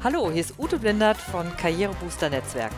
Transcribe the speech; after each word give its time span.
Hallo, 0.00 0.30
hier 0.30 0.42
ist 0.42 0.56
Ute 0.60 0.78
Blindert 0.78 1.16
von 1.16 1.56
Karrierebooster 1.56 2.30
Netzwerken, 2.30 2.76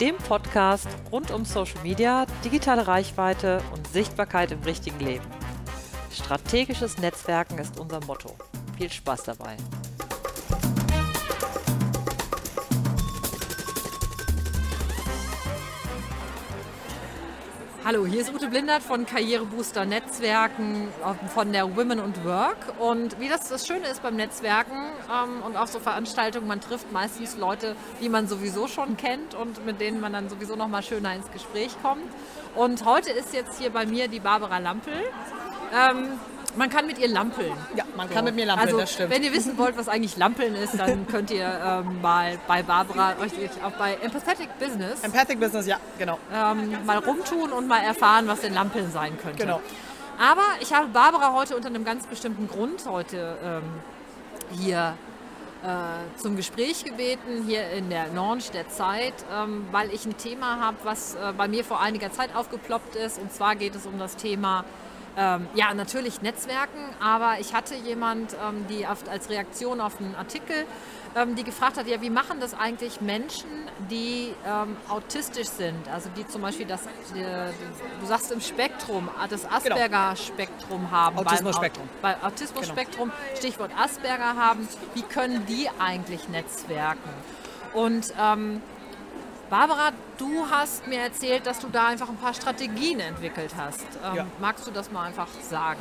dem 0.00 0.16
Podcast 0.16 0.88
rund 1.12 1.30
um 1.30 1.44
Social 1.44 1.80
Media, 1.84 2.26
digitale 2.44 2.88
Reichweite 2.88 3.62
und 3.72 3.86
Sichtbarkeit 3.86 4.50
im 4.50 4.60
richtigen 4.64 4.98
Leben. 4.98 5.24
Strategisches 6.10 6.98
Netzwerken 6.98 7.58
ist 7.58 7.78
unser 7.78 8.04
Motto. 8.06 8.34
Viel 8.76 8.90
Spaß 8.90 9.22
dabei. 9.22 9.56
Hallo, 17.84 18.06
hier 18.06 18.20
ist 18.20 18.32
Ute 18.32 18.46
Blindert 18.46 18.80
von 18.80 19.06
Karrierebooster 19.06 19.84
Netzwerken 19.84 20.86
von 21.34 21.52
der 21.52 21.76
Women 21.76 21.98
and 21.98 22.24
Work. 22.24 22.74
Und 22.78 23.18
wie 23.18 23.28
das 23.28 23.48
das 23.48 23.66
Schöne 23.66 23.88
ist 23.88 24.04
beim 24.04 24.14
Netzwerken 24.14 24.76
ähm, 25.12 25.42
und 25.42 25.56
auch 25.56 25.66
so 25.66 25.80
Veranstaltungen, 25.80 26.46
man 26.46 26.60
trifft 26.60 26.92
meistens 26.92 27.36
Leute, 27.36 27.74
die 28.00 28.08
man 28.08 28.28
sowieso 28.28 28.68
schon 28.68 28.96
kennt 28.96 29.34
und 29.34 29.66
mit 29.66 29.80
denen 29.80 30.00
man 30.00 30.12
dann 30.12 30.28
sowieso 30.28 30.54
noch 30.54 30.68
mal 30.68 30.84
schöner 30.84 31.12
ins 31.16 31.28
Gespräch 31.32 31.72
kommt. 31.82 32.04
Und 32.54 32.84
heute 32.84 33.10
ist 33.10 33.34
jetzt 33.34 33.58
hier 33.58 33.70
bei 33.70 33.84
mir 33.84 34.06
die 34.06 34.20
Barbara 34.20 34.58
Lampel. 34.58 34.94
Ähm, 35.74 36.20
man 36.56 36.70
kann 36.70 36.86
mit 36.86 36.98
ihr 36.98 37.08
lampeln. 37.08 37.52
Ja, 37.76 37.84
man 37.96 38.08
kann 38.10 38.24
mit 38.24 38.34
mir 38.34 38.46
lampeln, 38.46 38.68
also, 38.68 38.80
das 38.80 38.92
stimmt. 38.92 39.10
Wenn 39.10 39.22
ihr 39.22 39.32
wissen 39.32 39.56
wollt, 39.58 39.76
was 39.76 39.88
eigentlich 39.88 40.16
Lampeln 40.16 40.54
ist, 40.54 40.78
dann 40.78 41.06
könnt 41.10 41.30
ihr 41.30 41.46
ähm, 41.64 42.00
mal 42.00 42.38
bei 42.46 42.62
Barbara, 42.62 43.14
euch 43.20 43.32
auch 43.64 43.72
bei 43.72 43.94
Empathetic 44.02 44.58
Business, 44.58 45.02
Empathic 45.02 45.40
Business, 45.40 45.66
ja, 45.66 45.78
genau. 45.98 46.18
ähm, 46.32 46.84
mal 46.84 46.98
rumtun 46.98 47.52
und 47.52 47.68
mal 47.68 47.82
erfahren, 47.82 48.26
was 48.26 48.40
denn 48.40 48.54
Lampeln 48.54 48.90
sein 48.90 49.16
könnte. 49.18 49.44
Genau. 49.44 49.60
Aber 50.18 50.42
ich 50.60 50.72
habe 50.72 50.88
Barbara 50.88 51.32
heute 51.32 51.56
unter 51.56 51.68
einem 51.68 51.84
ganz 51.84 52.06
bestimmten 52.06 52.48
Grund 52.48 52.84
heute 52.86 53.36
ähm, 53.42 53.62
hier 54.50 54.94
äh, 55.62 56.20
zum 56.20 56.36
Gespräch 56.36 56.84
gebeten, 56.84 57.44
hier 57.46 57.70
in 57.70 57.88
der 57.88 58.08
Launch 58.08 58.50
der 58.50 58.68
Zeit, 58.68 59.14
ähm, 59.32 59.66
weil 59.70 59.92
ich 59.92 60.04
ein 60.04 60.16
Thema 60.16 60.60
habe, 60.60 60.76
was 60.84 61.14
äh, 61.14 61.32
bei 61.36 61.48
mir 61.48 61.64
vor 61.64 61.80
einiger 61.80 62.12
Zeit 62.12 62.34
aufgeploppt 62.34 62.96
ist. 62.96 63.18
Und 63.18 63.32
zwar 63.32 63.56
geht 63.56 63.74
es 63.74 63.86
um 63.86 63.98
das 63.98 64.16
Thema 64.16 64.64
ähm, 65.16 65.46
ja, 65.54 65.74
natürlich 65.74 66.22
Netzwerken, 66.22 66.80
aber 67.00 67.38
ich 67.40 67.54
hatte 67.54 67.74
jemand, 67.74 68.34
ähm, 68.34 68.66
die 68.68 68.86
auf, 68.86 69.08
als 69.10 69.28
Reaktion 69.28 69.80
auf 69.80 70.00
einen 70.00 70.14
Artikel, 70.14 70.64
ähm, 71.14 71.34
die 71.34 71.44
gefragt 71.44 71.76
hat, 71.76 71.86
ja, 71.86 72.00
wie 72.00 72.08
machen 72.08 72.40
das 72.40 72.54
eigentlich 72.54 73.00
Menschen, 73.02 73.50
die 73.90 74.34
ähm, 74.46 74.76
autistisch 74.88 75.48
sind, 75.48 75.88
also 75.92 76.08
die 76.16 76.26
zum 76.26 76.40
Beispiel 76.40 76.66
das, 76.66 76.82
die, 77.14 77.20
du 77.20 78.06
sagst 78.06 78.32
im 78.32 78.40
Spektrum, 78.40 79.10
das 79.28 79.44
Asperger-Spektrum 79.44 80.90
haben. 80.90 81.16
Genau. 81.16 81.28
Autismus-Spektrum. 81.28 81.88
Bei, 82.00 82.16
Autismus-Spektrum, 82.22 83.12
Stichwort 83.36 83.70
Asperger 83.78 84.36
haben, 84.36 84.66
wie 84.94 85.02
können 85.02 85.44
die 85.46 85.68
eigentlich 85.78 86.28
netzwerken? 86.30 87.10
Und 87.74 88.12
ähm, 88.20 88.62
Barbara, 89.52 89.90
du 90.16 90.46
hast 90.50 90.86
mir 90.86 91.00
erzählt, 91.00 91.44
dass 91.46 91.58
du 91.58 91.68
da 91.68 91.88
einfach 91.88 92.08
ein 92.08 92.16
paar 92.16 92.32
Strategien 92.32 93.00
entwickelt 93.00 93.50
hast. 93.54 93.82
Ähm, 94.02 94.16
Ja. 94.16 94.26
Magst 94.40 94.66
du 94.66 94.70
das 94.70 94.90
mal 94.90 95.04
einfach 95.04 95.28
sagen? 95.42 95.78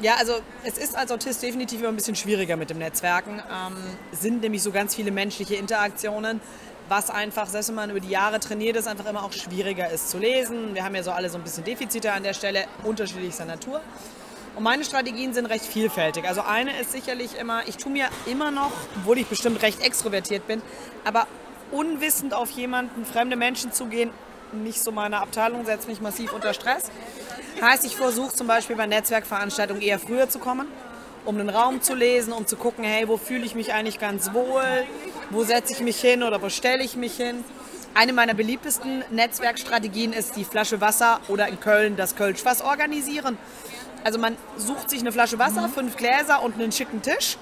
Ja, 0.00 0.14
also 0.18 0.40
es 0.64 0.76
ist 0.76 0.96
als 0.96 1.12
Autist 1.12 1.40
definitiv 1.40 1.78
immer 1.78 1.90
ein 1.90 1.94
bisschen 1.94 2.16
schwieriger 2.16 2.56
mit 2.56 2.70
dem 2.70 2.78
Netzwerken. 2.78 3.34
Ähm, 3.38 3.76
es 4.10 4.22
sind 4.22 4.40
nämlich 4.40 4.60
so 4.64 4.72
ganz 4.72 4.96
viele 4.96 5.12
menschliche 5.12 5.54
Interaktionen, 5.54 6.40
was 6.88 7.10
einfach, 7.10 7.46
selbst 7.46 7.68
wenn 7.68 7.76
man 7.76 7.90
über 7.90 8.00
die 8.00 8.08
Jahre 8.08 8.40
trainiert 8.40 8.76
ist, 8.76 8.88
einfach 8.88 9.06
immer 9.06 9.22
auch 9.22 9.32
schwieriger 9.32 9.88
ist 9.88 10.10
zu 10.10 10.18
lesen. 10.18 10.74
Wir 10.74 10.82
haben 10.82 10.96
ja 10.96 11.04
so 11.04 11.12
alle 11.12 11.30
so 11.30 11.38
ein 11.38 11.44
bisschen 11.44 11.62
Defizite 11.62 12.12
an 12.12 12.24
der 12.24 12.34
Stelle, 12.34 12.64
unterschiedlichster 12.82 13.44
Natur. 13.44 13.82
Und 14.56 14.64
meine 14.64 14.84
Strategien 14.84 15.32
sind 15.32 15.46
recht 15.46 15.64
vielfältig. 15.64 16.26
Also 16.26 16.42
eine 16.42 16.76
ist 16.80 16.90
sicherlich 16.90 17.38
immer, 17.38 17.68
ich 17.68 17.76
tue 17.76 17.92
mir 17.92 18.08
immer 18.26 18.50
noch, 18.50 18.72
obwohl 18.96 19.18
ich 19.18 19.28
bestimmt 19.28 19.62
recht 19.62 19.80
extrovertiert 19.80 20.48
bin, 20.48 20.60
aber 21.04 21.28
unwissend 21.72 22.34
auf 22.34 22.50
jemanden, 22.50 23.04
fremde 23.04 23.36
Menschen 23.36 23.72
zugehen, 23.72 24.10
nicht 24.52 24.82
so 24.82 24.92
meine 24.92 25.20
Abteilung, 25.20 25.64
setzt 25.64 25.88
mich 25.88 26.00
massiv 26.00 26.32
unter 26.32 26.52
Stress. 26.54 26.90
Heißt, 27.60 27.84
ich 27.84 27.96
versuche 27.96 28.34
zum 28.34 28.46
Beispiel 28.46 28.76
bei 28.76 28.86
Netzwerkveranstaltungen 28.86 29.82
eher 29.82 29.98
früher 29.98 30.28
zu 30.28 30.38
kommen, 30.38 30.68
um 31.24 31.38
den 31.38 31.48
Raum 31.48 31.80
zu 31.80 31.94
lesen, 31.94 32.32
um 32.32 32.46
zu 32.46 32.56
gucken, 32.56 32.84
hey, 32.84 33.08
wo 33.08 33.16
fühle 33.16 33.44
ich 33.44 33.54
mich 33.54 33.72
eigentlich 33.72 33.98
ganz 33.98 34.32
wohl, 34.32 34.84
wo 35.30 35.44
setze 35.44 35.72
ich 35.72 35.80
mich 35.80 36.00
hin 36.00 36.22
oder 36.22 36.42
wo 36.42 36.48
stelle 36.48 36.84
ich 36.84 36.96
mich 36.96 37.16
hin. 37.16 37.44
Eine 37.94 38.12
meiner 38.12 38.34
beliebtesten 38.34 39.04
Netzwerkstrategien 39.10 40.12
ist 40.12 40.36
die 40.36 40.44
Flasche 40.44 40.80
Wasser 40.80 41.20
oder 41.28 41.48
in 41.48 41.60
Köln 41.60 41.96
das 41.96 42.16
Kölschfass 42.16 42.62
organisieren. 42.62 43.38
Also 44.04 44.18
man 44.18 44.36
sucht 44.56 44.90
sich 44.90 45.00
eine 45.00 45.12
Flasche 45.12 45.38
Wasser, 45.38 45.68
fünf 45.68 45.96
Gläser 45.96 46.42
und 46.42 46.54
einen 46.54 46.72
schicken 46.72 47.02
Tisch 47.02 47.36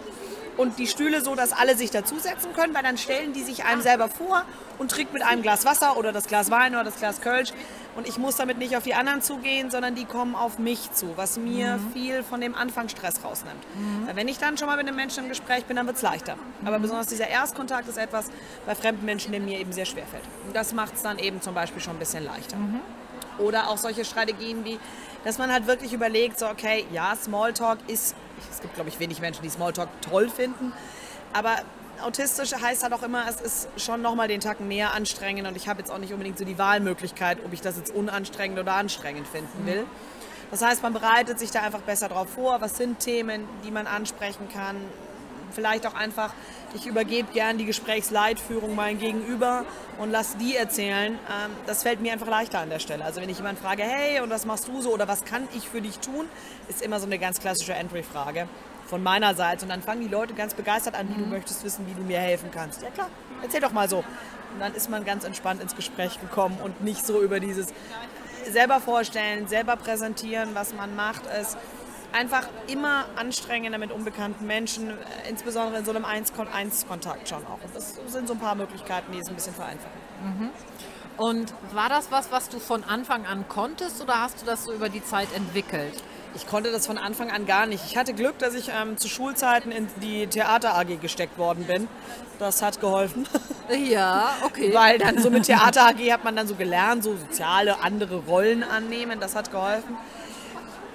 und 0.60 0.78
die 0.78 0.86
Stühle 0.86 1.22
so, 1.22 1.34
dass 1.34 1.52
alle 1.52 1.74
sich 1.74 1.90
dazusetzen 1.90 2.52
können, 2.52 2.74
weil 2.74 2.82
dann 2.82 2.98
stellen 2.98 3.32
die 3.32 3.42
sich 3.42 3.64
einem 3.64 3.80
selber 3.80 4.08
vor 4.08 4.44
und 4.78 4.90
trinkt 4.90 5.14
mit 5.14 5.22
einem 5.22 5.40
Glas 5.40 5.64
Wasser 5.64 5.96
oder 5.96 6.12
das 6.12 6.26
Glas 6.26 6.50
Wein 6.50 6.74
oder 6.74 6.84
das 6.84 6.96
Glas 6.96 7.22
Kölsch. 7.22 7.52
Und 7.96 8.06
ich 8.06 8.18
muss 8.18 8.36
damit 8.36 8.58
nicht 8.58 8.76
auf 8.76 8.84
die 8.84 8.94
anderen 8.94 9.22
zugehen, 9.22 9.70
sondern 9.70 9.94
die 9.94 10.04
kommen 10.04 10.34
auf 10.34 10.58
mich 10.58 10.92
zu, 10.92 11.16
was 11.16 11.38
mir 11.38 11.80
viel 11.94 12.22
von 12.22 12.42
dem 12.42 12.54
Anfangsstress 12.54 13.24
rausnimmt. 13.24 13.64
Weil 14.06 14.16
Wenn 14.16 14.28
ich 14.28 14.38
dann 14.38 14.58
schon 14.58 14.68
mal 14.68 14.76
mit 14.76 14.86
einem 14.86 14.96
Menschen 14.96 15.24
im 15.24 15.28
Gespräch 15.30 15.64
bin, 15.64 15.76
dann 15.76 15.86
wird 15.86 15.96
es 15.96 16.02
leichter. 16.02 16.36
Aber 16.64 16.78
besonders 16.78 17.06
dieser 17.06 17.28
Erstkontakt 17.28 17.88
ist 17.88 17.96
etwas 17.96 18.26
bei 18.66 18.74
fremden 18.74 19.06
Menschen, 19.06 19.32
der 19.32 19.40
mir 19.40 19.58
eben 19.58 19.72
sehr 19.72 19.86
schwer 19.86 20.06
fällt. 20.06 20.24
Und 20.46 20.54
das 20.54 20.74
macht 20.74 20.94
es 20.94 21.02
dann 21.02 21.18
eben 21.18 21.40
zum 21.40 21.54
Beispiel 21.54 21.80
schon 21.80 21.96
ein 21.96 21.98
bisschen 21.98 22.24
leichter. 22.24 22.58
Oder 23.40 23.68
auch 23.68 23.78
solche 23.78 24.04
Strategien 24.04 24.64
wie, 24.64 24.78
dass 25.24 25.38
man 25.38 25.52
halt 25.52 25.66
wirklich 25.66 25.92
überlegt, 25.92 26.38
so 26.38 26.46
okay, 26.46 26.86
ja, 26.92 27.14
Smalltalk 27.16 27.78
ist, 27.86 28.14
es 28.50 28.60
gibt 28.60 28.74
glaube 28.74 28.88
ich 28.90 28.98
wenig 29.00 29.20
Menschen, 29.20 29.42
die 29.42 29.50
Smalltalk 29.50 29.88
toll 30.02 30.28
finden, 30.28 30.72
aber 31.32 31.56
autistisch 32.02 32.52
heißt 32.52 32.82
halt 32.82 32.92
auch 32.92 33.02
immer, 33.02 33.24
es 33.28 33.40
ist 33.40 33.68
schon 33.76 34.02
nochmal 34.02 34.28
den 34.28 34.40
Tag 34.40 34.60
mehr 34.60 34.94
anstrengend 34.94 35.46
und 35.46 35.56
ich 35.56 35.68
habe 35.68 35.80
jetzt 35.80 35.90
auch 35.90 35.98
nicht 35.98 36.12
unbedingt 36.12 36.38
so 36.38 36.44
die 36.44 36.58
Wahlmöglichkeit, 36.58 37.38
ob 37.44 37.52
ich 37.52 37.60
das 37.60 37.76
jetzt 37.76 37.94
unanstrengend 37.94 38.58
oder 38.58 38.74
anstrengend 38.74 39.26
finden 39.26 39.66
will. 39.66 39.84
Das 40.50 40.62
heißt, 40.62 40.82
man 40.82 40.92
bereitet 40.92 41.38
sich 41.38 41.50
da 41.50 41.62
einfach 41.62 41.80
besser 41.80 42.08
drauf 42.08 42.28
vor, 42.30 42.60
was 42.60 42.76
sind 42.76 42.98
Themen, 42.98 43.48
die 43.64 43.70
man 43.70 43.86
ansprechen 43.86 44.48
kann, 44.52 44.76
vielleicht 45.52 45.86
auch 45.86 45.94
einfach, 45.94 46.32
ich 46.74 46.86
übergebe 46.86 47.32
gern 47.32 47.58
die 47.58 47.64
Gesprächsleitführung 47.64 48.74
meinem 48.74 48.98
Gegenüber 48.98 49.64
und 49.98 50.10
lass 50.10 50.36
die 50.36 50.56
erzählen. 50.56 51.12
Ähm, 51.12 51.50
das 51.66 51.82
fällt 51.82 52.00
mir 52.00 52.12
einfach 52.12 52.28
leichter 52.28 52.60
an 52.60 52.70
der 52.70 52.78
Stelle. 52.78 53.04
Also 53.04 53.20
wenn 53.20 53.28
ich 53.28 53.38
jemanden 53.38 53.62
frage, 53.62 53.82
hey, 53.82 54.20
und 54.20 54.30
was 54.30 54.46
machst 54.46 54.68
du 54.68 54.80
so 54.80 54.92
oder 54.92 55.08
was 55.08 55.24
kann 55.24 55.48
ich 55.54 55.68
für 55.68 55.80
dich 55.80 55.98
tun, 55.98 56.26
ist 56.68 56.82
immer 56.82 57.00
so 57.00 57.06
eine 57.06 57.18
ganz 57.18 57.40
klassische 57.40 57.74
Entry-Frage 57.74 58.48
von 58.86 59.02
meiner 59.02 59.34
Seite. 59.34 59.64
Und 59.64 59.70
dann 59.70 59.82
fangen 59.82 60.02
die 60.02 60.08
Leute 60.08 60.34
ganz 60.34 60.54
begeistert 60.54 60.94
an, 60.94 61.08
wie 61.08 61.14
du 61.14 61.26
möchtest 61.26 61.64
wissen, 61.64 61.86
wie 61.86 61.94
du 61.94 62.02
mir 62.02 62.18
helfen 62.18 62.50
kannst. 62.52 62.82
Ja 62.82 62.90
klar, 62.90 63.08
erzähl 63.42 63.60
doch 63.60 63.72
mal 63.72 63.88
so. 63.88 63.98
Und 63.98 64.60
dann 64.60 64.74
ist 64.74 64.90
man 64.90 65.04
ganz 65.04 65.24
entspannt 65.24 65.62
ins 65.62 65.76
Gespräch 65.76 66.20
gekommen 66.20 66.58
und 66.62 66.82
nicht 66.82 67.06
so 67.06 67.22
über 67.22 67.40
dieses 67.40 67.68
selber 68.50 68.80
vorstellen, 68.80 69.46
selber 69.46 69.76
präsentieren, 69.76 70.50
was 70.54 70.74
man 70.74 70.96
macht, 70.96 71.22
ist 71.40 71.56
einfach 72.12 72.48
immer 72.66 73.06
anstrengender 73.16 73.78
mit 73.78 73.92
unbekannten 73.92 74.46
Menschen, 74.46 74.90
äh, 74.90 74.94
insbesondere 75.28 75.78
in 75.80 75.84
so 75.84 75.90
einem 75.92 76.04
1-1-Kontakt 76.04 77.28
schon 77.28 77.44
auch. 77.46 77.62
Und 77.64 77.74
das 77.74 77.98
sind 78.06 78.28
so 78.28 78.34
ein 78.34 78.40
paar 78.40 78.54
Möglichkeiten, 78.54 79.12
die 79.12 79.18
es 79.18 79.28
ein 79.28 79.34
bisschen 79.34 79.54
vereinfachen. 79.54 80.00
Und 81.16 81.52
war 81.74 81.88
das 81.88 82.10
was, 82.10 82.32
was 82.32 82.48
du 82.48 82.58
von 82.58 82.82
Anfang 82.84 83.26
an 83.26 83.46
konntest 83.48 84.00
oder 84.00 84.20
hast 84.20 84.40
du 84.40 84.46
das 84.46 84.64
so 84.64 84.72
über 84.72 84.88
die 84.88 85.04
Zeit 85.04 85.28
entwickelt? 85.34 85.92
Ich 86.34 86.46
konnte 86.46 86.70
das 86.70 86.86
von 86.86 86.96
Anfang 86.96 87.30
an 87.30 87.44
gar 87.44 87.66
nicht. 87.66 87.84
Ich 87.86 87.96
hatte 87.96 88.14
Glück, 88.14 88.38
dass 88.38 88.54
ich 88.54 88.70
ähm, 88.70 88.96
zu 88.96 89.08
Schulzeiten 89.08 89.72
in 89.72 89.88
die 90.00 90.28
Theater 90.28 90.76
AG 90.78 91.00
gesteckt 91.00 91.36
worden 91.38 91.64
bin. 91.64 91.88
Das 92.38 92.62
hat 92.62 92.80
geholfen. 92.80 93.26
Ja, 93.88 94.30
okay. 94.42 94.74
Weil 94.74 94.98
dann 94.98 95.22
so 95.22 95.30
mit 95.30 95.44
Theater 95.44 95.86
AG 95.86 96.10
hat 96.10 96.24
man 96.24 96.34
dann 96.34 96.48
so 96.48 96.56
gelernt, 96.56 97.04
so 97.04 97.16
soziale 97.16 97.78
andere 97.82 98.16
Rollen 98.16 98.64
annehmen. 98.64 99.20
Das 99.20 99.36
hat 99.36 99.52
geholfen. 99.52 99.96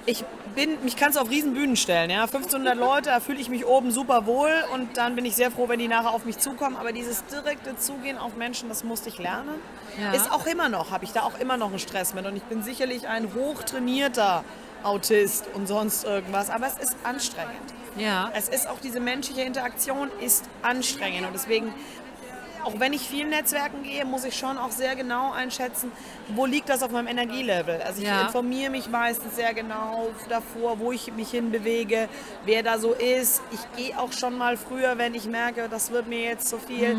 Ich 0.08 0.24
bin, 0.54 0.82
mich 0.84 0.96
kannst 0.96 1.18
du 1.18 1.20
auf 1.20 1.28
Riesenbühnen 1.28 1.76
stellen, 1.76 2.10
ja. 2.10 2.22
1500 2.22 2.76
Leute, 2.76 3.10
da 3.10 3.20
fühle 3.20 3.40
ich 3.40 3.48
mich 3.48 3.66
oben 3.66 3.90
super 3.90 4.24
wohl 4.24 4.52
und 4.72 4.96
dann 4.96 5.16
bin 5.16 5.24
ich 5.24 5.34
sehr 5.34 5.50
froh, 5.50 5.68
wenn 5.68 5.80
die 5.80 5.88
nachher 5.88 6.12
auf 6.12 6.24
mich 6.24 6.38
zukommen. 6.38 6.76
Aber 6.76 6.92
dieses 6.92 7.24
direkte 7.26 7.76
Zugehen 7.76 8.16
auf 8.16 8.36
Menschen, 8.36 8.68
das 8.68 8.84
musste 8.84 9.08
ich 9.08 9.18
lernen. 9.18 9.60
Ja. 10.00 10.12
Ist 10.12 10.30
auch 10.30 10.46
immer 10.46 10.68
noch, 10.68 10.92
habe 10.92 11.04
ich 11.04 11.12
da 11.12 11.22
auch 11.22 11.38
immer 11.40 11.56
noch 11.56 11.70
einen 11.70 11.80
Stress 11.80 12.14
mit. 12.14 12.24
Und 12.24 12.36
ich 12.36 12.44
bin 12.44 12.62
sicherlich 12.62 13.08
ein 13.08 13.34
hochtrainierter 13.34 14.44
Autist 14.84 15.46
und 15.54 15.66
sonst 15.66 16.04
irgendwas. 16.04 16.50
Aber 16.50 16.66
es 16.66 16.78
ist 16.78 16.96
anstrengend. 17.02 17.74
ja. 17.96 18.30
Es 18.34 18.48
ist 18.48 18.68
auch 18.68 18.78
diese 18.80 19.00
menschliche 19.00 19.42
Interaktion 19.42 20.08
ist 20.20 20.44
anstrengend 20.62 21.26
und 21.26 21.34
deswegen 21.34 21.74
auch 22.66 22.80
wenn 22.80 22.92
ich 22.92 23.02
viel 23.08 23.26
Netzwerken 23.28 23.84
gehe, 23.84 24.04
muss 24.04 24.24
ich 24.24 24.36
schon 24.36 24.58
auch 24.58 24.72
sehr 24.72 24.96
genau 24.96 25.32
einschätzen, 25.32 25.92
wo 26.34 26.46
liegt 26.46 26.68
das 26.68 26.82
auf 26.82 26.90
meinem 26.90 27.06
Energielevel. 27.06 27.80
Also 27.82 28.02
ich 28.02 28.08
Ja. 28.08 28.22
informiere 28.22 28.70
mich 28.70 28.88
meistens 28.90 29.36
sehr 29.36 29.54
genau 29.54 30.08
davor, 30.28 30.80
wo 30.80 30.90
ich 30.90 31.12
mich 31.12 31.30
hinbewege, 31.30 32.08
wer 32.44 32.62
da 32.64 32.78
so 32.78 32.92
ist. 32.92 33.40
Ich 33.52 33.60
gehe 33.76 33.96
auch 33.98 34.12
schon 34.12 34.36
mal 34.36 34.56
früher, 34.56 34.98
wenn 34.98 35.14
ich 35.14 35.26
merke, 35.26 35.68
das 35.68 35.92
wird 35.92 36.08
mir 36.08 36.20
jetzt 36.22 36.48
zu 36.48 36.58
viel. 36.58 36.96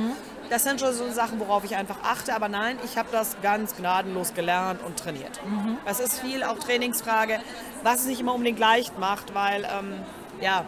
Das 0.50 0.64
sind 0.64 0.80
schon 0.80 0.94
so 0.94 1.10
Sachen, 1.12 1.42
worauf 1.42 1.66
ich 1.66 1.76
einfach 1.76 1.98
achte. 2.04 2.34
Aber 2.34 2.48
nein, 2.48 2.80
ich 2.86 2.98
habe 2.98 3.10
das 3.12 3.36
ganz 3.44 3.76
gnadenlos 3.76 4.34
gelernt 4.34 4.82
und 4.82 4.98
trainiert. 4.98 5.42
Es 5.86 6.00
ist 6.00 6.22
viel 6.22 6.44
auch 6.44 6.58
Trainingsfrage, 6.60 7.42
was 7.84 8.00
es 8.02 8.06
nicht 8.06 8.22
immer 8.22 8.34
unbedingt 8.34 8.60
leicht 8.60 8.98
macht, 8.98 9.36
weil 9.36 9.66
ähm, 9.66 9.96
ja, 10.40 10.64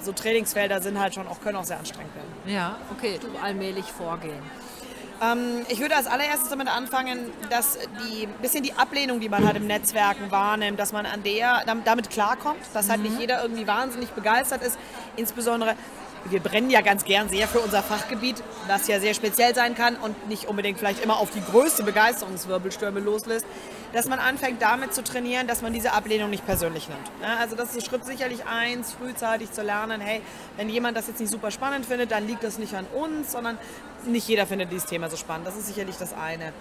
so 0.00 0.12
Trainingsfelder 0.12 0.80
sind 0.80 1.00
halt 1.00 1.14
schon 1.14 1.26
auch, 1.26 1.40
können 1.40 1.56
auch 1.56 1.64
sehr 1.64 1.78
anstrengend 1.80 2.14
werden. 2.14 2.23
Ja, 2.46 2.76
okay, 2.90 3.18
du 3.20 3.28
allmählich 3.42 3.86
vorgehen. 3.86 4.42
Ähm, 5.22 5.64
ich 5.68 5.80
würde 5.80 5.96
als 5.96 6.06
allererstes 6.06 6.50
damit 6.50 6.68
anfangen, 6.68 7.30
dass 7.48 7.78
die 8.02 8.26
bisschen 8.42 8.62
die 8.62 8.74
Ablehnung, 8.74 9.20
die 9.20 9.28
man 9.28 9.46
halt 9.46 9.56
im 9.56 9.66
Netzwerken 9.66 10.30
wahrnimmt, 10.30 10.78
dass 10.78 10.92
man 10.92 11.06
an 11.06 11.22
der 11.22 11.62
damit 11.84 12.10
klarkommt, 12.10 12.60
dass 12.74 12.90
halt 12.90 13.02
nicht 13.02 13.18
jeder 13.18 13.42
irgendwie 13.42 13.66
wahnsinnig 13.66 14.10
begeistert 14.10 14.62
ist. 14.62 14.78
Insbesondere 15.16 15.74
wir 16.26 16.40
brennen 16.40 16.70
ja 16.70 16.80
ganz 16.80 17.04
gern 17.04 17.28
sehr 17.28 17.46
für 17.46 17.60
unser 17.60 17.82
Fachgebiet, 17.82 18.42
das 18.68 18.88
ja 18.88 18.98
sehr 19.00 19.14
speziell 19.14 19.54
sein 19.54 19.74
kann 19.74 19.96
und 19.96 20.28
nicht 20.28 20.48
unbedingt 20.48 20.78
vielleicht 20.78 21.02
immer 21.02 21.18
auf 21.18 21.30
die 21.30 21.42
größte 21.42 21.82
Begeisterungswirbelstürme 21.82 23.00
loslässt, 23.00 23.46
dass 23.92 24.08
man 24.08 24.18
anfängt 24.18 24.62
damit 24.62 24.94
zu 24.94 25.04
trainieren, 25.04 25.46
dass 25.46 25.62
man 25.62 25.72
diese 25.72 25.92
Ablehnung 25.92 26.30
nicht 26.30 26.46
persönlich 26.46 26.88
nimmt. 26.88 27.10
Also 27.38 27.56
das 27.56 27.76
ist 27.76 27.86
Schritt 27.86 28.04
sicherlich 28.04 28.46
eins, 28.46 28.94
frühzeitig 28.94 29.52
zu 29.52 29.62
lernen, 29.62 30.00
hey, 30.00 30.22
wenn 30.56 30.68
jemand 30.68 30.96
das 30.96 31.08
jetzt 31.08 31.20
nicht 31.20 31.30
super 31.30 31.50
spannend 31.50 31.86
findet, 31.86 32.10
dann 32.10 32.26
liegt 32.26 32.42
das 32.42 32.58
nicht 32.58 32.74
an 32.74 32.86
uns, 32.94 33.32
sondern 33.32 33.58
nicht 34.06 34.26
jeder 34.26 34.46
findet 34.46 34.70
dieses 34.70 34.86
Thema 34.86 35.10
so 35.10 35.16
spannend. 35.16 35.46
Das 35.46 35.56
ist 35.56 35.66
sicherlich 35.66 35.96
das 35.96 36.14
eine. 36.14 36.52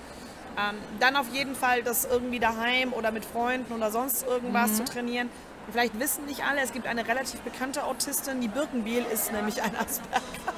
Ähm, 0.56 0.75
dann 1.00 1.15
auf 1.15 1.27
jeden 1.33 1.56
Fall 1.56 1.81
das 1.81 2.06
irgendwie 2.06 2.39
daheim 2.39 2.94
oder 2.94 3.12
mit 3.12 3.25
Freunden 3.25 3.74
oder 3.74 3.89
sonst 3.89 4.24
irgendwas 4.27 4.71
mhm. 4.71 4.75
zu 4.75 4.83
trainieren 4.86 5.30
Vielleicht 5.71 5.98
wissen 6.00 6.25
nicht 6.25 6.44
alle, 6.44 6.62
es 6.62 6.71
gibt 6.71 6.88
eine 6.88 7.07
relativ 7.07 7.39
bekannte 7.42 7.83
Autistin, 7.86 8.42
die 8.42 8.48
Birkenbiel 8.48 9.06
ist 9.13 9.31
nämlich 9.31 9.62
ein 9.62 9.75
Asperger. 9.75 10.54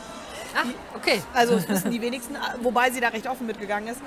Ach, 0.58 0.66
okay. 0.96 1.22
Also 1.34 1.56
das 1.56 1.68
wissen 1.68 1.92
die 1.92 2.02
wenigsten, 2.02 2.38
wobei 2.62 2.90
sie 2.90 3.02
da 3.02 3.10
recht 3.10 3.28
offen 3.28 3.46
mitgegangen 3.46 3.90
ist. 3.90 4.00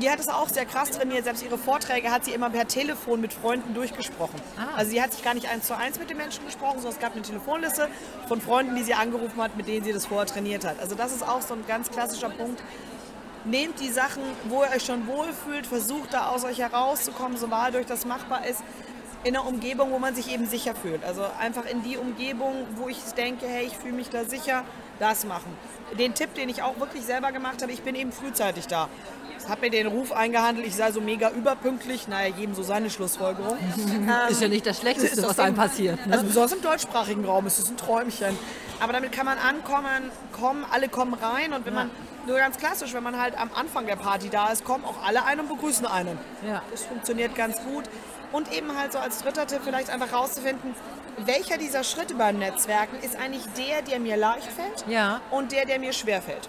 Die 0.00 0.10
hat 0.10 0.18
es 0.18 0.28
auch 0.28 0.48
sehr 0.48 0.66
krass 0.66 0.90
trainiert. 0.90 1.24
Selbst 1.24 1.42
ihre 1.44 1.56
Vorträge 1.56 2.10
hat 2.10 2.24
sie 2.24 2.32
immer 2.32 2.50
per 2.50 2.66
Telefon 2.66 3.20
mit 3.20 3.32
Freunden 3.32 3.74
durchgesprochen. 3.74 4.40
Ah. 4.56 4.76
Also 4.76 4.90
sie 4.90 5.00
hat 5.00 5.12
sich 5.12 5.22
gar 5.22 5.34
nicht 5.34 5.48
eins 5.48 5.66
zu 5.66 5.76
eins 5.76 5.98
mit 5.98 6.10
den 6.10 6.16
Menschen 6.16 6.44
gesprochen, 6.44 6.76
sondern 6.76 6.92
es 6.94 6.98
gab 6.98 7.12
eine 7.12 7.22
Telefonliste 7.22 7.88
von 8.26 8.40
Freunden, 8.40 8.74
die 8.74 8.82
sie 8.82 8.94
angerufen 8.94 9.40
hat, 9.40 9.56
mit 9.56 9.68
denen 9.68 9.84
sie 9.84 9.92
das 9.92 10.06
vorher 10.06 10.26
trainiert 10.26 10.64
hat. 10.64 10.80
Also 10.80 10.94
das 10.94 11.12
ist 11.12 11.26
auch 11.26 11.42
so 11.42 11.54
ein 11.54 11.64
ganz 11.66 11.90
klassischer 11.90 12.28
Punkt. 12.28 12.60
Nehmt 13.44 13.78
die 13.78 13.90
Sachen, 13.90 14.22
wo 14.44 14.64
ihr 14.64 14.70
euch 14.70 14.84
schon 14.84 15.06
wohlfühlt, 15.06 15.66
versucht 15.66 16.12
da 16.12 16.28
aus 16.28 16.44
euch 16.44 16.58
herauszukommen, 16.58 17.36
sobald 17.36 17.76
euch 17.76 17.86
das 17.86 18.04
machbar 18.04 18.46
ist 18.46 18.62
in 19.24 19.36
einer 19.36 19.46
Umgebung, 19.46 19.90
wo 19.90 19.98
man 19.98 20.14
sich 20.14 20.32
eben 20.32 20.46
sicher 20.46 20.74
fühlt. 20.74 21.02
Also 21.04 21.24
einfach 21.40 21.64
in 21.64 21.82
die 21.82 21.96
Umgebung, 21.96 22.66
wo 22.76 22.88
ich 22.88 22.98
denke, 23.16 23.46
hey, 23.46 23.66
ich 23.66 23.76
fühle 23.76 23.94
mich 23.94 24.10
da 24.10 24.24
sicher, 24.24 24.64
das 24.98 25.24
machen. 25.24 25.56
Den 25.98 26.14
Tipp, 26.14 26.34
den 26.34 26.48
ich 26.48 26.62
auch 26.62 26.78
wirklich 26.78 27.04
selber 27.04 27.32
gemacht 27.32 27.62
habe, 27.62 27.72
ich 27.72 27.82
bin 27.82 27.94
eben 27.94 28.12
frühzeitig 28.12 28.66
da. 28.66 28.88
Ich 29.38 29.48
habe 29.48 29.62
mir 29.62 29.70
den 29.70 29.86
Ruf 29.86 30.12
eingehandelt, 30.12 30.66
ich 30.66 30.74
sei 30.74 30.92
so 30.92 31.00
mega 31.00 31.30
überpünktlich. 31.30 32.08
Naja, 32.08 32.34
jedem 32.34 32.54
so 32.54 32.62
seine 32.62 32.90
Schlussfolgerung. 32.90 33.58
ist 34.30 34.40
ja 34.40 34.48
nicht 34.48 34.66
das 34.66 34.78
Schlechteste, 34.78 35.22
was 35.22 35.38
einem 35.38 35.56
passiert. 35.56 36.06
Ne? 36.06 36.12
Also 36.12 36.26
besonders 36.26 36.52
im 36.52 36.62
deutschsprachigen 36.62 37.24
Raum 37.24 37.46
ist 37.46 37.58
es 37.58 37.68
ein 37.68 37.76
Träumchen. 37.76 38.38
Aber 38.80 38.92
damit 38.92 39.12
kann 39.12 39.26
man 39.26 39.38
ankommen, 39.38 40.10
kommen, 40.32 40.64
alle 40.70 40.88
kommen 40.88 41.14
rein 41.14 41.52
und 41.52 41.64
wenn 41.66 41.74
ja. 41.74 41.80
man 41.80 41.90
nur 42.26 42.38
ganz 42.38 42.56
klassisch, 42.56 42.94
wenn 42.94 43.02
man 43.02 43.20
halt 43.20 43.38
am 43.38 43.50
Anfang 43.54 43.86
der 43.86 43.96
Party 43.96 44.30
da 44.30 44.48
ist, 44.48 44.64
kommen 44.64 44.84
auch 44.84 45.06
alle 45.06 45.24
ein 45.24 45.40
und 45.40 45.48
begrüßen 45.48 45.86
einen. 45.86 46.18
Ja. 46.46 46.62
Das 46.70 46.84
funktioniert 46.84 47.34
ganz 47.34 47.56
gut. 47.62 47.84
Und 48.32 48.52
eben 48.52 48.76
halt 48.76 48.92
so 48.92 48.98
als 48.98 49.18
dritter 49.18 49.46
Tipp 49.46 49.60
vielleicht 49.64 49.90
einfach 49.90 50.12
rauszufinden, 50.12 50.74
welcher 51.18 51.58
dieser 51.58 51.84
Schritte 51.84 52.14
beim 52.14 52.38
Netzwerken 52.38 52.98
ist 53.00 53.16
eigentlich 53.16 53.44
der, 53.56 53.82
der 53.82 54.00
mir 54.00 54.16
leicht 54.16 54.50
fällt 54.50 54.84
ja. 54.88 55.20
und 55.30 55.52
der, 55.52 55.64
der 55.64 55.78
mir 55.78 55.92
schwer 55.92 56.20
fällt. 56.20 56.48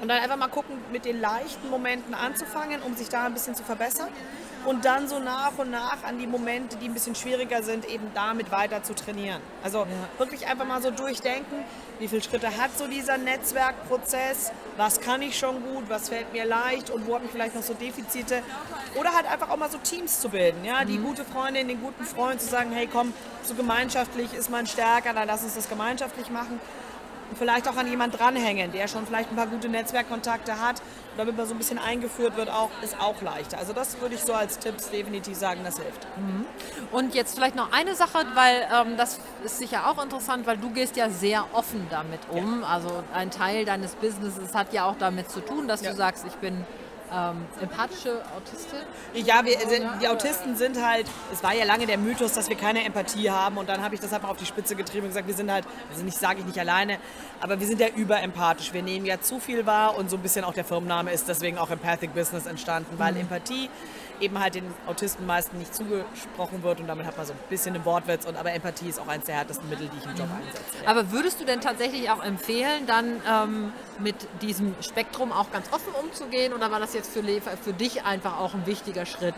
Und 0.00 0.08
dann 0.08 0.20
einfach 0.20 0.36
mal 0.36 0.48
gucken, 0.48 0.76
mit 0.90 1.04
den 1.04 1.20
leichten 1.20 1.70
Momenten 1.70 2.14
anzufangen, 2.14 2.82
um 2.82 2.96
sich 2.96 3.08
da 3.08 3.26
ein 3.26 3.34
bisschen 3.34 3.54
zu 3.54 3.62
verbessern 3.62 4.08
und 4.64 4.84
dann 4.84 5.08
so 5.08 5.18
nach 5.18 5.58
und 5.58 5.70
nach 5.70 6.02
an 6.04 6.18
die 6.18 6.26
Momente, 6.26 6.76
die 6.76 6.86
ein 6.86 6.94
bisschen 6.94 7.14
schwieriger 7.14 7.62
sind, 7.62 7.88
eben 7.88 8.10
damit 8.14 8.50
weiter 8.50 8.82
zu 8.82 8.94
trainieren. 8.94 9.40
Also 9.62 9.80
ja. 9.80 9.86
wirklich 10.18 10.46
einfach 10.46 10.66
mal 10.66 10.80
so 10.80 10.90
durchdenken, 10.90 11.64
wie 11.98 12.08
viele 12.08 12.22
Schritte 12.22 12.48
hat 12.56 12.76
so 12.76 12.86
dieser 12.86 13.18
Netzwerkprozess, 13.18 14.52
was 14.76 15.00
kann 15.00 15.22
ich 15.22 15.38
schon 15.38 15.62
gut, 15.62 15.84
was 15.88 16.08
fällt 16.08 16.32
mir 16.32 16.44
leicht 16.44 16.90
und 16.90 17.06
wo 17.06 17.14
habe 17.14 17.24
ich 17.24 17.30
vielleicht 17.30 17.54
noch 17.54 17.62
so 17.62 17.74
Defizite. 17.74 18.42
Oder 18.98 19.12
halt 19.12 19.30
einfach 19.30 19.50
auch 19.50 19.56
mal 19.56 19.70
so 19.70 19.78
Teams 19.78 20.20
zu 20.20 20.28
bilden, 20.28 20.64
ja, 20.64 20.84
die 20.84 20.98
mhm. 20.98 21.04
gute 21.04 21.24
Freundin, 21.24 21.68
den 21.68 21.80
guten 21.80 22.04
Freund 22.04 22.40
zu 22.40 22.48
sagen, 22.48 22.72
hey 22.72 22.88
komm, 22.90 23.12
so 23.42 23.54
gemeinschaftlich 23.54 24.32
ist 24.34 24.50
man 24.50 24.66
stärker, 24.66 25.12
dann 25.12 25.26
lass 25.26 25.42
uns 25.42 25.54
das 25.54 25.68
gemeinschaftlich 25.68 26.30
machen 26.30 26.60
vielleicht 27.36 27.68
auch 27.68 27.76
an 27.76 27.86
jemand 27.88 28.18
dranhängen, 28.18 28.72
der 28.72 28.88
schon 28.88 29.06
vielleicht 29.06 29.30
ein 29.30 29.36
paar 29.36 29.46
gute 29.46 29.68
Netzwerkkontakte 29.68 30.60
hat, 30.60 30.82
damit 31.16 31.36
man 31.36 31.46
so 31.46 31.54
ein 31.54 31.58
bisschen 31.58 31.78
eingeführt 31.78 32.36
wird, 32.36 32.50
auch, 32.50 32.70
ist 32.82 32.98
auch 32.98 33.20
leichter. 33.22 33.58
Also 33.58 33.72
das 33.72 34.00
würde 34.00 34.14
ich 34.14 34.22
so 34.22 34.32
als 34.32 34.58
Tipps 34.58 34.90
definitiv 34.90 35.36
sagen, 35.36 35.60
das 35.64 35.76
hilft. 35.78 36.06
Mhm. 36.16 36.46
Und 36.90 37.14
jetzt 37.14 37.34
vielleicht 37.34 37.56
noch 37.56 37.72
eine 37.72 37.94
Sache, 37.94 38.24
weil 38.34 38.66
ähm, 38.72 38.96
das 38.96 39.18
ist 39.44 39.58
sicher 39.58 39.90
auch 39.90 40.02
interessant, 40.02 40.46
weil 40.46 40.56
du 40.56 40.70
gehst 40.70 40.96
ja 40.96 41.10
sehr 41.10 41.44
offen 41.52 41.86
damit 41.90 42.20
um. 42.30 42.62
Ja. 42.62 42.68
Also 42.68 43.02
ein 43.14 43.30
Teil 43.30 43.64
deines 43.64 43.94
Businesses 43.94 44.54
hat 44.54 44.72
ja 44.72 44.86
auch 44.86 44.96
damit 44.98 45.30
zu 45.30 45.40
tun, 45.40 45.68
dass 45.68 45.82
ja. 45.82 45.90
du 45.90 45.96
sagst, 45.96 46.24
ich 46.26 46.34
bin 46.34 46.64
ähm, 47.12 47.46
empathische 47.60 48.22
Autistin? 48.36 48.80
Ja, 49.14 49.44
wir, 49.44 49.56
die 50.00 50.08
Autisten 50.08 50.56
sind 50.56 50.82
halt, 50.82 51.06
es 51.32 51.42
war 51.42 51.54
ja 51.54 51.64
lange 51.64 51.86
der 51.86 51.98
Mythos, 51.98 52.32
dass 52.32 52.48
wir 52.48 52.56
keine 52.56 52.84
Empathie 52.84 53.30
haben 53.30 53.58
und 53.58 53.68
dann 53.68 53.82
habe 53.82 53.94
ich 53.94 54.00
das 54.00 54.12
einfach 54.12 54.28
auf 54.28 54.36
die 54.36 54.46
Spitze 54.46 54.74
getrieben 54.74 55.04
und 55.04 55.08
gesagt, 55.10 55.26
wir 55.26 55.34
sind 55.34 55.50
halt, 55.50 55.64
also 55.90 56.04
nicht 56.04 56.18
sage 56.18 56.40
ich 56.40 56.46
nicht 56.46 56.58
alleine, 56.58 56.98
aber 57.40 57.60
wir 57.60 57.66
sind 57.66 57.80
ja 57.80 57.88
überempathisch. 57.88 58.72
Wir 58.72 58.82
nehmen 58.82 59.06
ja 59.06 59.20
zu 59.20 59.40
viel 59.40 59.66
wahr 59.66 59.96
und 59.96 60.10
so 60.10 60.16
ein 60.16 60.22
bisschen 60.22 60.44
auch 60.44 60.54
der 60.54 60.64
Firmenname 60.64 61.12
ist 61.12 61.28
deswegen 61.28 61.58
auch 61.58 61.70
Empathic 61.70 62.14
Business 62.14 62.46
entstanden, 62.46 62.98
weil 62.98 63.12
mhm. 63.12 63.20
Empathie 63.20 63.68
eben 64.22 64.38
halt 64.38 64.54
den 64.54 64.72
Autisten 64.86 65.26
meisten 65.26 65.58
nicht 65.58 65.74
zugesprochen 65.74 66.62
wird 66.62 66.80
und 66.80 66.86
damit 66.86 67.06
hat 67.06 67.16
man 67.16 67.26
so 67.26 67.32
ein 67.32 67.38
bisschen 67.48 67.74
den 67.74 67.84
Wortwitz. 67.84 68.24
Und, 68.24 68.36
aber 68.36 68.52
Empathie 68.52 68.88
ist 68.88 69.00
auch 69.00 69.08
eines 69.08 69.26
der 69.26 69.36
härtesten 69.36 69.68
Mittel, 69.68 69.88
die 69.88 69.98
ich 69.98 70.04
im 70.04 70.16
Job 70.16 70.28
mhm. 70.28 70.46
einsetze. 70.46 70.84
Ja. 70.84 70.90
Aber 70.90 71.10
würdest 71.10 71.40
du 71.40 71.44
denn 71.44 71.60
tatsächlich 71.60 72.08
auch 72.10 72.22
empfehlen, 72.22 72.86
dann 72.86 73.20
ähm, 73.28 73.72
mit 73.98 74.14
diesem 74.40 74.74
Spektrum 74.80 75.32
auch 75.32 75.50
ganz 75.50 75.66
offen 75.72 75.92
umzugehen 76.00 76.52
oder 76.52 76.70
war 76.70 76.80
das 76.80 76.94
jetzt 76.94 77.01
für, 77.06 77.22
für 77.22 77.72
dich 77.72 78.04
einfach 78.04 78.38
auch 78.38 78.54
ein 78.54 78.66
wichtiger 78.66 79.06
Schritt? 79.06 79.34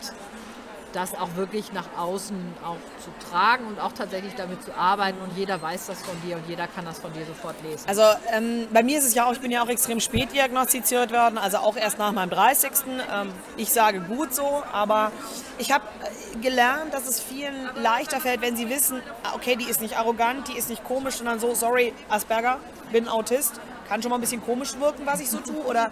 das 0.95 1.15
auch 1.15 1.35
wirklich 1.37 1.73
nach 1.73 1.87
außen 1.99 2.37
auch 2.65 2.77
zu 3.03 3.11
tragen 3.29 3.67
und 3.67 3.81
auch 3.81 3.93
tatsächlich 3.93 4.35
damit 4.35 4.63
zu 4.63 4.75
arbeiten 4.75 5.19
und 5.21 5.37
jeder 5.37 5.61
weiß 5.61 5.87
das 5.87 6.03
von 6.03 6.21
dir 6.23 6.37
und 6.37 6.49
jeder 6.49 6.67
kann 6.69 6.85
das 6.85 7.01
von 7.01 7.13
dir 7.13 7.27
sofort 7.27 7.57
lesen. 7.63 7.85
Also 7.89 8.03
ähm, 8.33 8.69
bei 8.73 8.83
mir 8.83 8.99
ist 8.99 9.05
es 9.05 9.15
ja 9.15 9.27
auch, 9.27 9.33
ich 9.33 9.41
bin 9.41 9.51
ja 9.51 9.63
auch 9.63 9.69
extrem 9.69 10.01
spät 10.01 10.33
diagnostiziert 10.33 11.13
worden, 11.13 11.39
also 11.39 11.59
auch 11.59 11.77
erst 11.77 11.99
nach 11.99 12.13
meinem 12.13 12.31
30. 12.31 12.71
Ähm, 13.13 13.33
ich 13.57 13.71
sage 13.71 14.01
gut 14.01 14.35
so, 14.35 14.63
aber 14.73 15.11
ich 15.59 15.73
habe 15.73 15.85
äh, 16.05 16.39
gelernt, 16.39 16.95
dass 16.95 17.09
es 17.09 17.21
vielen 17.21 17.71
leichter 17.83 18.21
fällt, 18.21 18.41
wenn 18.41 18.57
sie 18.57 18.71
wissen, 18.71 19.03
ah, 19.25 19.35
okay, 19.35 19.57
die 19.57 19.69
ist 19.69 19.81
nicht 19.81 19.99
arrogant, 19.99 20.49
die 20.49 20.57
ist 20.57 20.69
nicht 20.69 20.85
komisch, 20.85 21.17
sondern 21.17 21.41
so, 21.41 21.55
sorry, 21.55 21.93
Asperger, 22.09 22.59
bin 22.93 23.09
Autist, 23.09 23.61
kann 23.85 24.03
schon 24.03 24.11
mal 24.11 24.19
ein 24.19 24.21
bisschen 24.21 24.43
komisch 24.43 24.79
wirken, 24.79 25.07
was 25.07 25.21
ich 25.21 25.31
so 25.31 25.39
tue 25.39 25.63
oder 25.65 25.91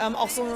ähm, 0.00 0.16
auch 0.16 0.30
so 0.30 0.46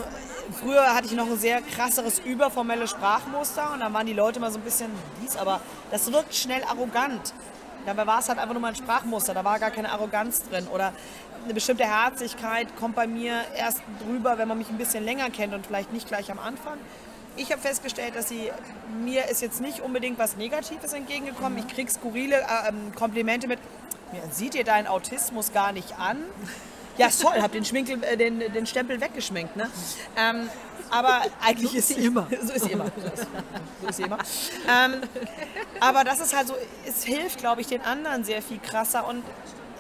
Früher 0.53 0.95
hatte 0.95 1.07
ich 1.07 1.13
noch 1.13 1.27
ein 1.27 1.39
sehr 1.39 1.63
krasseres 1.63 2.19
überformelles 2.19 2.91
Sprachmuster 2.91 3.73
und 3.73 3.81
dann 3.81 3.95
waren 3.95 4.07
die 4.07 4.13
Leute 4.13 4.41
mal 4.41 4.51
so 4.53 4.59
ein 4.59 4.63
bisschen 4.63 4.91
dies, 5.23 5.37
aber 5.37 5.61
das 5.91 6.13
wirkt 6.13 6.35
schnell 6.35 6.63
arrogant. 6.65 7.33
Dabei 7.87 8.07
war 8.07 8.19
es 8.21 8.29
halt 8.29 8.39
einfach 8.39 8.53
nur 8.53 8.61
mal 8.61 8.69
ein 8.69 8.77
Sprachmuster, 8.77 9.33
da 9.33 9.45
war 9.45 9.59
gar 9.59 9.71
keine 9.71 9.91
Arroganz 9.91 10.43
drin 10.43 10.67
oder 10.69 10.93
eine 11.45 11.55
bestimmte 11.55 11.85
Herzlichkeit 11.85 12.75
kommt 12.77 12.95
bei 12.95 13.07
mir 13.07 13.43
erst 13.57 13.81
drüber, 14.07 14.39
wenn 14.39 14.49
man 14.49 14.59
mich 14.59 14.69
ein 14.69 14.79
bisschen 14.79 15.05
länger 15.05 15.31
kennt 15.31 15.55
und 15.55 15.67
vielleicht 15.67 15.93
nicht 15.93 16.09
gleich 16.09 16.31
am 16.31 16.39
Anfang. 16.39 16.79
Ich 17.37 17.51
habe 17.51 17.61
festgestellt, 17.61 18.15
dass 18.17 18.29
sie 18.29 18.51
mir 19.03 19.29
ist 19.29 19.43
jetzt 19.43 19.61
nicht 19.61 19.81
unbedingt 19.81 20.19
was 20.19 20.37
Negatives 20.37 20.93
entgegengekommen. 20.93 21.59
Ich 21.59 21.69
kriege 21.69 21.91
skurrile 21.91 22.37
äh, 22.37 22.69
ähm, 22.69 22.95
Komplimente 22.95 23.49
mit, 23.49 23.59
mir 24.13 24.23
sieht 24.31 24.55
ihr 24.55 24.65
deinen 24.65 24.87
Autismus 24.87 25.53
gar 25.53 25.73
nicht 25.73 25.99
an. 25.99 26.19
Ja, 26.97 27.09
toll, 27.09 27.41
hab 27.41 27.53
den, 27.53 27.65
Schminkel, 27.65 28.03
äh, 28.05 28.17
den, 28.17 28.41
den 28.41 28.67
Stempel 28.67 29.01
weggeschminkt. 29.01 29.57
Ne? 29.57 29.69
Ähm, 30.17 30.49
aber 30.91 31.23
eigentlich 31.45 31.71
so 31.73 31.79
ist 31.79 31.89
sie 31.89 32.05
immer. 32.05 32.27
So 32.31 32.53
ist 32.53 32.65
sie 32.65 32.73
immer. 32.73 32.87
So 33.83 33.89
ist 33.89 33.97
sie 33.97 34.03
immer. 34.03 34.19
Ähm, 34.69 35.01
aber 35.81 36.05
das 36.05 36.21
ist 36.21 36.37
halt 36.37 36.49
so, 36.49 36.55
es 36.87 37.05
hilft, 37.05 37.39
glaube 37.39 37.61
ich, 37.61 37.67
den 37.67 37.83
anderen 37.83 38.25
sehr 38.25 38.43
viel 38.43 38.59
krasser 38.59 39.07
und 39.09 39.23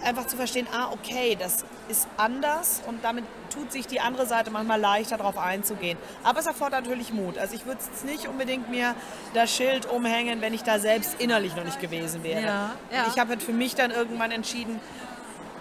einfach 0.04 0.26
zu 0.26 0.36
verstehen, 0.36 0.66
ah, 0.72 0.90
okay, 0.92 1.36
das 1.38 1.64
ist 1.88 2.08
anders 2.16 2.82
und 2.86 3.02
damit 3.04 3.24
tut 3.50 3.72
sich 3.72 3.86
die 3.86 4.00
andere 4.00 4.26
Seite 4.26 4.50
manchmal 4.50 4.80
leichter 4.80 5.16
darauf 5.16 5.38
einzugehen. 5.38 5.98
Aber 6.22 6.40
es 6.40 6.46
erfordert 6.46 6.84
natürlich 6.84 7.12
Mut. 7.12 7.38
Also 7.38 7.54
ich 7.54 7.64
würde 7.66 7.80
jetzt 7.82 8.04
nicht 8.04 8.28
unbedingt 8.28 8.68
mir 8.70 8.94
das 9.32 9.54
Schild 9.54 9.86
umhängen, 9.86 10.40
wenn 10.40 10.52
ich 10.52 10.62
da 10.62 10.78
selbst 10.78 11.16
innerlich 11.20 11.56
noch 11.56 11.64
nicht 11.64 11.80
gewesen 11.80 12.22
wäre. 12.22 12.42
Ja, 12.42 12.72
ja. 12.92 13.06
Ich 13.08 13.18
habe 13.18 13.30
halt 13.30 13.42
für 13.42 13.52
mich 13.52 13.74
dann 13.74 13.90
irgendwann 13.90 14.30
entschieden, 14.30 14.80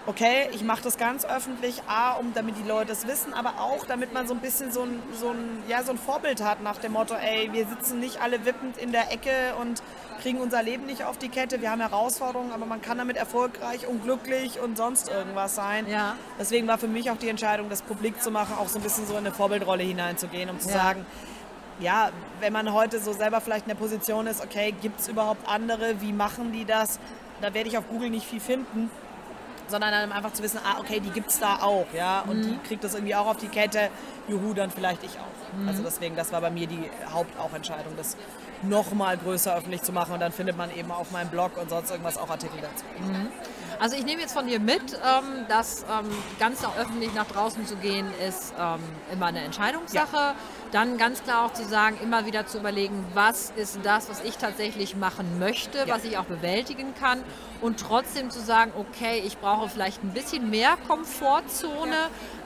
okay, 0.05 0.49
ich 0.51 0.63
mache 0.63 0.83
das 0.83 0.97
ganz 0.97 1.25
öffentlich, 1.25 1.81
A, 1.87 2.13
um 2.13 2.33
damit 2.33 2.57
die 2.57 2.67
Leute 2.67 2.91
es 2.91 3.07
wissen, 3.07 3.33
aber 3.33 3.59
auch 3.59 3.85
damit 3.85 4.13
man 4.13 4.27
so 4.27 4.33
ein 4.33 4.41
bisschen 4.41 4.71
so 4.71 4.83
ein, 4.83 5.01
so, 5.19 5.29
ein, 5.29 5.63
ja, 5.67 5.83
so 5.83 5.91
ein 5.91 5.97
Vorbild 5.97 6.43
hat 6.43 6.61
nach 6.61 6.77
dem 6.77 6.93
Motto, 6.93 7.13
ey, 7.15 7.49
wir 7.53 7.65
sitzen 7.67 7.99
nicht 7.99 8.21
alle 8.21 8.45
wippend 8.45 8.77
in 8.77 8.91
der 8.91 9.11
Ecke 9.11 9.31
und 9.61 9.81
kriegen 10.21 10.39
unser 10.39 10.61
Leben 10.61 10.85
nicht 10.85 11.05
auf 11.05 11.17
die 11.17 11.29
Kette, 11.29 11.61
wir 11.61 11.71
haben 11.71 11.81
Herausforderungen, 11.81 12.51
aber 12.51 12.65
man 12.65 12.81
kann 12.81 12.97
damit 12.97 13.17
erfolgreich 13.17 13.87
und 13.87 14.03
glücklich 14.03 14.59
und 14.59 14.77
sonst 14.77 15.09
irgendwas 15.09 15.55
sein. 15.55 15.87
Ja. 15.87 16.15
Deswegen 16.39 16.67
war 16.67 16.77
für 16.77 16.87
mich 16.87 17.09
auch 17.09 17.17
die 17.17 17.29
Entscheidung, 17.29 17.69
das 17.69 17.81
publik 17.81 18.21
zu 18.21 18.31
machen, 18.31 18.55
auch 18.59 18.67
so 18.67 18.79
ein 18.79 18.83
bisschen 18.83 19.05
so 19.07 19.13
in 19.13 19.19
eine 19.19 19.31
Vorbildrolle 19.31 19.83
hineinzugehen, 19.83 20.49
um 20.49 20.59
zu 20.59 20.69
ja. 20.69 20.75
sagen, 20.75 21.05
ja, 21.79 22.11
wenn 22.39 22.53
man 22.53 22.71
heute 22.71 22.99
so 22.99 23.13
selber 23.13 23.41
vielleicht 23.41 23.65
in 23.65 23.69
der 23.69 23.75
Position 23.75 24.27
ist, 24.27 24.43
okay, 24.43 24.73
gibt 24.81 24.99
es 24.99 25.07
überhaupt 25.07 25.47
andere, 25.47 26.01
wie 26.01 26.13
machen 26.13 26.51
die 26.51 26.65
das? 26.65 26.99
Da 27.41 27.53
werde 27.53 27.67
ich 27.67 27.77
auf 27.77 27.87
Google 27.89 28.09
nicht 28.09 28.27
viel 28.27 28.39
finden 28.39 28.91
sondern 29.67 30.11
einfach 30.11 30.33
zu 30.33 30.43
wissen, 30.43 30.59
ah, 30.63 30.79
okay, 30.79 30.99
die 30.99 31.09
gibt 31.09 31.29
es 31.29 31.39
da 31.39 31.57
auch, 31.61 31.87
ja, 31.93 32.21
und 32.27 32.37
Mhm. 32.37 32.41
die 32.43 32.57
kriegt 32.67 32.83
das 32.83 32.93
irgendwie 32.93 33.15
auch 33.15 33.27
auf 33.27 33.37
die 33.37 33.47
Kette, 33.47 33.89
juhu, 34.27 34.53
dann 34.53 34.71
vielleicht 34.71 35.03
ich 35.03 35.17
auch. 35.19 35.57
Mhm. 35.57 35.67
Also 35.67 35.83
deswegen, 35.83 36.15
das 36.15 36.31
war 36.31 36.41
bei 36.41 36.49
mir 36.51 36.67
die 36.67 36.89
Hauptauchentscheidung, 37.11 37.93
das 37.97 38.17
nochmal 38.61 39.17
größer 39.17 39.55
öffentlich 39.55 39.81
zu 39.81 39.91
machen 39.91 40.13
und 40.13 40.19
dann 40.21 40.31
findet 40.31 40.57
man 40.57 40.73
eben 40.75 40.91
auf 40.91 41.11
meinem 41.11 41.29
Blog 41.29 41.57
und 41.57 41.69
sonst 41.69 41.91
irgendwas 41.91 42.17
auch 42.17 42.29
Artikel 42.29 42.59
dazu. 42.61 42.85
Also 43.79 43.95
ich 43.95 44.05
nehme 44.05 44.21
jetzt 44.21 44.33
von 44.33 44.47
dir 44.47 44.59
mit, 44.59 44.81
ähm, 44.93 45.45
dass 45.49 45.83
ähm, 45.83 46.09
ganz 46.39 46.61
nach 46.61 46.77
öffentlich 46.77 47.13
nach 47.13 47.27
draußen 47.27 47.65
zu 47.65 47.75
gehen, 47.75 48.05
ist 48.27 48.53
ähm, 48.59 48.79
immer 49.11 49.27
eine 49.27 49.41
Entscheidungssache. 49.41 50.35
Dann 50.71 50.97
ganz 50.97 51.21
klar 51.23 51.45
auch 51.45 51.53
zu 51.53 51.63
sagen, 51.65 51.97
immer 52.01 52.25
wieder 52.25 52.47
zu 52.47 52.57
überlegen, 52.59 53.05
was 53.13 53.51
ist 53.55 53.79
das, 53.83 54.09
was 54.09 54.23
ich 54.23 54.37
tatsächlich 54.37 54.95
machen 54.95 55.37
möchte, 55.37 55.79
Ja. 55.79 55.89
was 55.95 56.03
ich 56.03 56.17
auch 56.17 56.25
bewältigen 56.25 56.95
kann. 56.95 57.23
Und 57.61 57.79
trotzdem 57.79 58.29
zu 58.29 58.39
sagen, 58.39 58.71
okay, 58.77 59.21
ich 59.25 59.37
brauche 59.37 59.69
vielleicht 59.69 60.03
ein 60.03 60.13
bisschen 60.13 60.49
mehr 60.49 60.75
Komfortzone, 60.87 61.95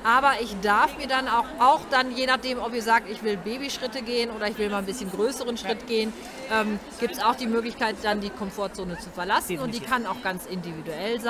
aber 0.03 0.33
ich 0.41 0.55
darf 0.61 0.97
mir 0.97 1.07
dann 1.07 1.27
auch, 1.27 1.45
auch 1.59 1.81
dann, 1.89 2.15
je 2.15 2.25
nachdem, 2.27 2.59
ob 2.59 2.73
ihr 2.73 2.83
sagt, 2.83 3.09
ich 3.09 3.23
will 3.23 3.37
Babyschritte 3.37 4.01
gehen 4.01 4.29
oder 4.31 4.47
ich 4.47 4.57
will 4.57 4.69
mal 4.69 4.77
ein 4.79 4.85
bisschen 4.85 5.09
größeren 5.11 5.57
Schritt 5.57 5.87
gehen, 5.87 6.13
ähm, 6.51 6.79
gibt 6.99 7.13
es 7.15 7.23
auch 7.23 7.35
die 7.35 7.47
Möglichkeit, 7.47 7.95
dann 8.03 8.19
die 8.21 8.29
Komfortzone 8.29 8.97
zu 8.99 9.09
verlassen. 9.09 9.57
Und 9.59 9.73
die 9.73 9.79
Definitiv. 9.79 9.89
kann 9.89 10.05
auch 10.05 10.21
ganz 10.21 10.45
individuell 10.45 11.19
sein. 11.19 11.26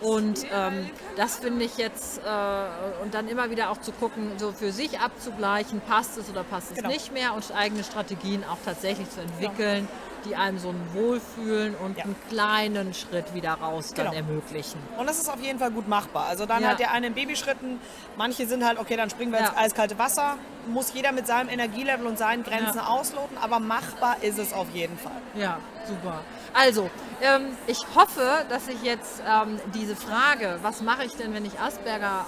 Und 0.00 0.46
ähm, 0.52 0.88
das 1.16 1.36
finde 1.36 1.64
ich 1.66 1.76
jetzt, 1.76 2.18
äh, 2.18 3.02
und 3.02 3.12
dann 3.12 3.28
immer 3.28 3.50
wieder 3.50 3.68
auch 3.70 3.78
zu 3.78 3.92
gucken, 3.92 4.32
so 4.38 4.50
für 4.50 4.72
sich 4.72 4.98
abzugleichen, 4.98 5.80
passt 5.82 6.16
es 6.16 6.30
oder 6.30 6.42
passt 6.42 6.70
es 6.70 6.76
Genau. 6.76 6.88
nicht 6.88 7.12
mehr 7.12 7.34
und 7.34 7.52
eigene 7.54 7.84
Strategien 7.84 8.42
auch 8.44 8.56
tatsächlich 8.64 9.10
zu 9.10 9.20
entwickeln, 9.20 9.86
die 10.24 10.36
einem 10.36 10.58
so 10.58 10.68
ein 10.70 10.80
Wohlfühlen 10.92 11.74
und 11.76 11.96
Ja. 11.96 12.04
einen 12.04 12.16
kleinen 12.28 12.94
Schritt 12.94 13.34
wieder 13.34 13.54
raus 13.54 13.92
dann 13.94 14.06
Genau. 14.06 14.16
ermöglichen. 14.16 14.80
Und 14.98 15.06
das 15.06 15.18
ist 15.18 15.28
auf 15.28 15.40
jeden 15.40 15.58
Fall 15.58 15.70
gut 15.70 15.88
machbar. 15.88 16.26
Also 16.28 16.46
dann 16.46 16.62
Ja. 16.62 16.68
halt 16.68 16.78
der 16.78 16.92
eine 16.92 17.08
in 17.08 17.14
Babyschritten, 17.14 17.80
manche 18.16 18.46
sind 18.46 18.64
halt, 18.64 18.78
okay, 18.78 18.96
dann 18.96 19.10
springen 19.10 19.32
wir 19.32 19.40
ins 19.40 19.56
eiskalte 19.56 19.98
Wasser, 19.98 20.36
muss 20.66 20.92
jeder 20.92 21.12
mit 21.12 21.26
seinem 21.26 21.48
Energielevel 21.48 22.06
und 22.06 22.18
seinen 22.18 22.42
Grenzen 22.44 22.80
ausloten, 22.80 23.36
aber 23.38 23.58
machbar 23.60 24.16
ist 24.22 24.38
es 24.38 24.52
auf 24.52 24.68
jeden 24.72 24.98
Fall. 24.98 25.20
Ja, 25.34 25.58
super. 25.86 26.20
Also, 26.52 26.90
ähm, 27.22 27.56
ich 27.66 27.78
hoffe, 27.94 28.44
dass 28.48 28.68
ich 28.68 28.82
jetzt 28.82 29.22
ähm, 29.26 29.58
diese 29.74 29.94
Frage, 29.96 30.58
was 30.62 30.80
mache 30.82 31.04
ich 31.04 31.12
denn, 31.12 31.32
wenn 31.32 31.44
ich 31.44 31.58
Asperger 31.60 32.26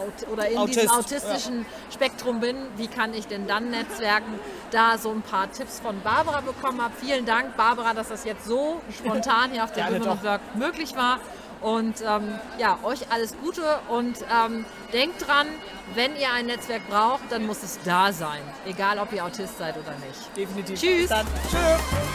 aut- 0.00 0.28
oder 0.32 0.48
in 0.48 0.58
Autist, 0.58 0.82
diesem 0.82 0.90
autistischen 0.90 1.66
Spektrum 1.92 2.40
bin, 2.40 2.56
wie 2.76 2.86
kann 2.86 3.14
ich 3.14 3.26
denn 3.26 3.46
dann 3.46 3.70
netzwerken, 3.70 4.38
da 4.70 4.98
so 4.98 5.10
ein 5.10 5.22
paar 5.22 5.50
Tipps 5.52 5.80
von 5.80 6.00
Barbara 6.02 6.40
bekommen 6.40 6.82
habe. 6.82 6.94
Vielen 7.00 7.26
Dank, 7.26 7.56
Barbara, 7.56 7.94
dass 7.94 8.08
das 8.08 8.24
jetzt 8.24 8.44
so 8.44 8.80
spontan 8.96 9.52
hier 9.52 9.64
auf 9.64 9.72
der 9.72 9.90
doch. 9.90 10.22
Work 10.22 10.40
möglich 10.54 10.96
war. 10.96 11.18
Und 11.60 12.00
ähm, 12.00 12.38
ja, 12.58 12.78
euch 12.82 13.12
alles 13.12 13.34
Gute 13.36 13.62
und 13.88 14.16
ähm, 14.22 14.64
denkt 14.94 15.26
dran, 15.26 15.46
wenn 15.94 16.16
ihr 16.16 16.32
ein 16.32 16.46
Netzwerk 16.46 16.88
braucht, 16.88 17.24
dann 17.30 17.46
muss 17.46 17.62
es 17.62 17.78
da 17.84 18.12
sein. 18.12 18.40
Egal, 18.64 18.98
ob 18.98 19.12
ihr 19.12 19.24
Autist 19.24 19.58
seid 19.58 19.76
oder 19.76 19.94
nicht. 20.06 20.36
Definitiv. 20.36 20.80
Tschüss. 20.80 21.10
Tschüss. 21.10 22.09